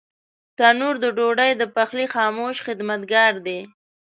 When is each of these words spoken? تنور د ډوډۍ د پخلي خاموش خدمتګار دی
تنور 0.57 0.95
د 1.03 1.05
ډوډۍ 1.17 1.51
د 1.57 1.63
پخلي 1.75 2.05
خاموش 2.13 2.55
خدمتګار 2.65 3.33
دی 3.45 3.59